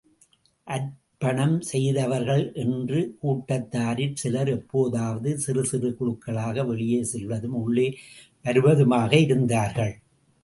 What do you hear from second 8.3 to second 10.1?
வருவதுமாக இருந்தார்கள்.